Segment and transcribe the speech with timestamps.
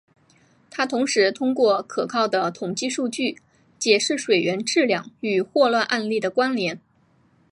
[0.71, 3.37] 他同时通过可靠的统计数据
[3.77, 6.81] 解释水源质量与霍乱案例的关联。